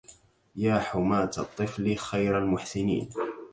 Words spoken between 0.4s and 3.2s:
يا حماة الطفل خير المحسنين